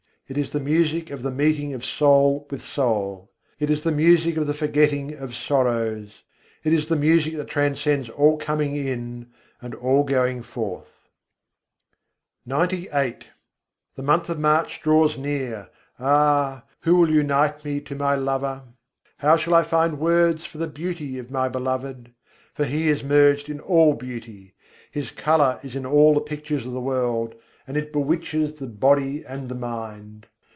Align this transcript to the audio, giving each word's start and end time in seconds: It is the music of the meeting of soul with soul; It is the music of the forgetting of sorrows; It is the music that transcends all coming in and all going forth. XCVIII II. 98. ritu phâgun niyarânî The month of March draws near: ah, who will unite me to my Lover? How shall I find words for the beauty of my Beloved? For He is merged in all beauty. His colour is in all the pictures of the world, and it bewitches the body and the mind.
It 0.27 0.37
is 0.37 0.51
the 0.51 0.61
music 0.61 1.09
of 1.11 1.23
the 1.23 1.29
meeting 1.31 1.73
of 1.73 1.83
soul 1.83 2.47
with 2.49 2.61
soul; 2.61 3.29
It 3.59 3.69
is 3.69 3.83
the 3.83 3.91
music 3.91 4.37
of 4.37 4.47
the 4.47 4.53
forgetting 4.53 5.13
of 5.13 5.35
sorrows; 5.35 6.23
It 6.63 6.71
is 6.71 6.87
the 6.87 6.95
music 6.95 7.35
that 7.35 7.49
transcends 7.49 8.07
all 8.07 8.37
coming 8.37 8.77
in 8.77 9.27
and 9.61 9.75
all 9.75 10.05
going 10.05 10.41
forth. 10.43 11.09
XCVIII 12.47 12.61
II. 12.61 12.61
98. 12.61 12.77
ritu 12.77 12.87
phâgun 13.17 13.23
niyarânî 13.27 13.97
The 13.97 14.03
month 14.03 14.29
of 14.29 14.39
March 14.39 14.81
draws 14.81 15.17
near: 15.17 15.69
ah, 15.99 16.63
who 16.83 16.95
will 16.95 17.11
unite 17.11 17.65
me 17.65 17.81
to 17.81 17.93
my 17.93 18.15
Lover? 18.15 18.63
How 19.17 19.35
shall 19.35 19.53
I 19.53 19.63
find 19.63 19.99
words 19.99 20.45
for 20.45 20.57
the 20.59 20.67
beauty 20.69 21.17
of 21.19 21.29
my 21.29 21.49
Beloved? 21.49 22.13
For 22.53 22.63
He 22.63 22.87
is 22.87 23.03
merged 23.03 23.49
in 23.49 23.59
all 23.59 23.95
beauty. 23.95 24.53
His 24.89 25.11
colour 25.11 25.59
is 25.61 25.75
in 25.75 25.85
all 25.85 26.13
the 26.13 26.21
pictures 26.21 26.65
of 26.65 26.71
the 26.71 26.79
world, 26.79 27.35
and 27.67 27.77
it 27.77 27.93
bewitches 27.93 28.55
the 28.55 28.65
body 28.67 29.23
and 29.23 29.47
the 29.47 29.55
mind. 29.55 30.25